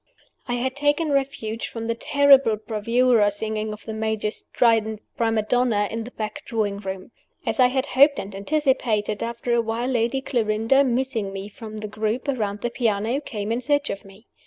[0.47, 5.87] I had taken refuge from the terrible bravura singing of the Major's strident prima donna
[5.91, 7.11] in the back drawing room.
[7.45, 11.87] As I had hoped and anticipated, after a while Lady Clarinda (missing me from the
[11.87, 14.25] group around the piano) came in search of me.